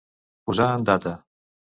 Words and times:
Posar 0.49 0.69
en 0.79 0.87
data. 0.91 1.13